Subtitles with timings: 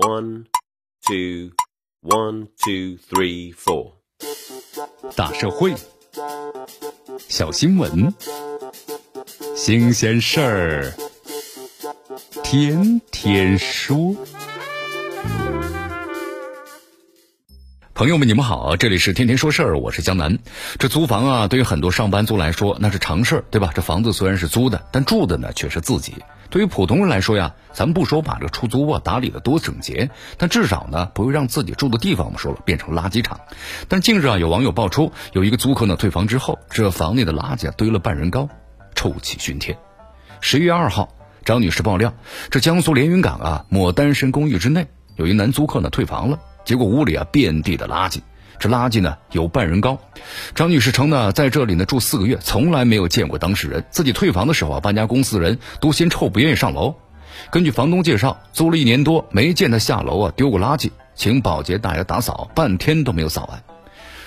[0.00, 0.46] One,
[1.06, 1.50] two,
[2.00, 3.92] one, two, three, four。
[5.14, 5.74] 大社会，
[7.28, 8.14] 小新闻，
[9.54, 10.94] 新鲜事儿，
[12.42, 14.16] 天天说。
[17.92, 20.38] 朋友们，你们好，这里是天天说事儿，我是江南。
[20.78, 23.70] 这租房啊，对于很多上班族来说，那是常事儿，对吧？
[23.74, 26.14] 这房子虽然是租的，但住的呢却是自己。
[26.50, 33.40] 对于普通人来说呀，咱们不说把这个出租屋啊打理的多整洁，但至少呢不会让自己住的地方，我们说了变成垃圾场。
[33.88, 38.48] 但近日啊，有网友爆出，有一个租客呢退房之后，这房内的垃圾啊堆了半人高，
[38.94, 39.78] 臭气熏天。
[40.40, 42.12] 十一月二号，张女士爆料，
[42.50, 46.40] 这江苏连云港啊某单身公寓之内，有一男租客呢退房了。
[46.64, 48.20] 结果屋里啊遍地的垃圾，
[48.60, 49.98] 这垃圾呢有半人高。
[50.54, 53.84] 张女士称呢，在这里呢住四个月，从来没有见过当事人。
[53.90, 56.94] 自己退房的时候啊，搬家公司的人都嫌臭，不愿意上楼。
[57.50, 63.62] 根据房东介绍，租了一年多，没见他下楼啊丢过垃圾，请保洁大爷打扫，半天都没有扫完。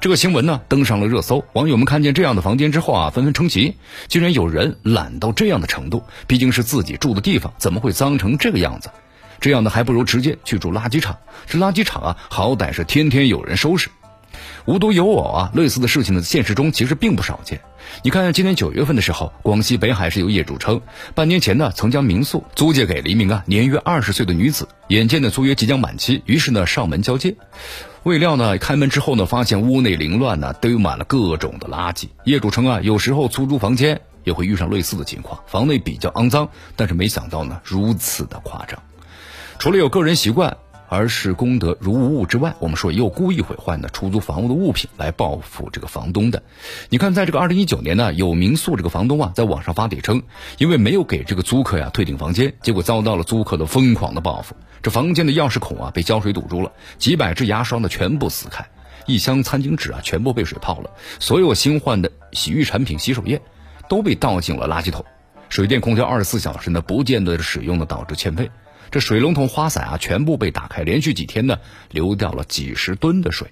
[0.00, 3.76] 这个新闻呢登上了热搜，网友们看见这样的房间之后啊，纷纷称奇。
[4.08, 8.88] 竟然有人懒到这样的程度，毕竟是自己住的地方，怎么会脏成这个样子？
[9.40, 11.18] 这样的还不如直接去住垃圾场。
[11.46, 13.90] 这垃圾场啊，好歹是天天有人收拾。
[14.66, 17.60] 无独有偶啊，类似的事情呢，现实中其实并不少见。
[18.02, 20.80] 你看，今年九月份的时候，广西北海市有业主称，
[21.14, 24.66] 半年前呢，曾将民宿租借给了一名啊年约二十岁的女子。
[24.88, 27.36] 眼见呢租约即将满期，于是呢上门交接。
[28.04, 32.08] 未料呢开门之后呢，发现屋内凌乱呢，堆满了各种的垃圾。
[32.24, 38.82] 业主称啊，有时候出租房间也会遇上类似的情况，房内比较肮脏，但是没想到呢如此的夸张。
[39.58, 40.56] 除了有个人习惯，
[40.94, 46.42] 而是功德如无物之外，我们说也有故意毁坏呢出租房屋的物品来报复这个房东的。
[46.88, 50.22] 你看，在这个二零一九年呢，有民宿这个房东啊，在网上发帖称，
[50.58, 54.54] 因为没有给这个租客呀退订房间，结果遭到了租客的疯狂的报复。
[54.82, 58.64] 这房间的钥匙孔啊被胶水堵住了，几百支牙刷呢全部撕开，
[59.06, 63.42] 一箱餐巾纸啊全部被水泡了，所有新换的洗浴产品、洗手液
[63.88, 65.04] 都被倒进了垃圾桶。
[65.48, 68.48] 水电空调二十四小时呢不见得使用的导致欠费。
[68.90, 71.58] 这水龙头、花洒啊，全部被打开，连续几天呢，
[71.90, 73.48] 流掉了几十吨的水。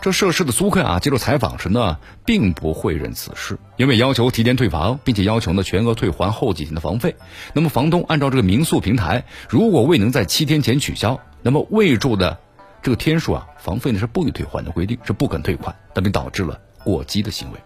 [0.00, 7.16] 这涉事的租客啊，接受采访时呢，并不会认此事，因为要求提前退房，并且要求呢全额退还后几天的房费。
[7.52, 12.38] 那么房东按照这个民宿平台，如果未能在七天前取消，那么未住的
[12.80, 17.58] 这个天数啊，房费呢是不予退还的规定，是不肯退款，那便导致了过激的行为。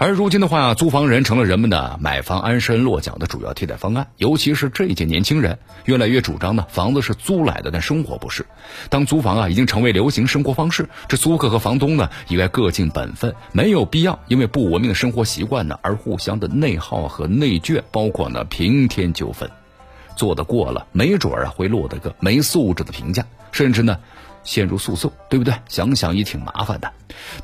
[0.00, 4.06] 而如今的话，租房人成了人们的买房安身落脚的主要替代方案。
[4.16, 8.46] 尤其是这一届年轻人，越来越主张呢，房子是租来的，但生活不是。
[8.90, 19.50] 当租房啊已经成为流行生活方式，这租客和房东呢，应该各尽本分，没有必要因为不文明的生活习惯呢而互相的内耗和内卷，包括呢平添纠纷。
[20.14, 23.98] 做得过了，没准儿啊会落得个没素质的评价，甚至呢
[24.44, 25.54] 陷入诉讼，对不对？
[25.68, 26.92] 想想也挺麻烦的。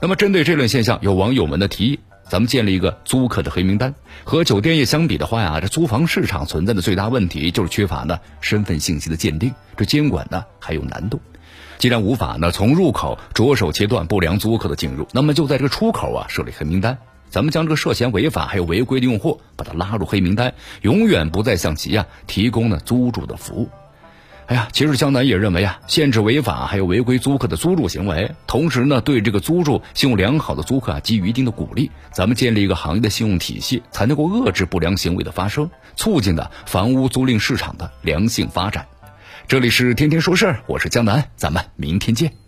[0.01, 1.99] 那么针对这类现象，有网友们的提议。
[2.29, 3.95] 咱们建立一个租客的黑名单。
[4.25, 11.21] 和酒店业相比的话呀，这租房市场存在的最大问题就是缺乏呢身份信息的鉴定，这监管呢还有难度。
[11.79, 16.99] 既然无法呢从入口着手切断不良租客的进入，那么就在这个出口啊设立黑名单。
[17.29, 23.69] 咱们将这个涉嫌违法还有违规的用户，把他拉入黑名单，永远不再向其呀提供呢租住的服务。
[24.47, 31.91] 哎呀，其实江南也认为啊，限制违法还有违规租客的租住行为，同时呢，对这个租住信用良好的租客啊给予一定的鼓励。
[32.12, 38.87] 咱们建立一个行业的信用体系，才能够遏制不良行为的发生，促进的房屋租赁市场的良性发展。
[39.49, 42.44] 这里是天天说事儿，我是江南，咱们明天见。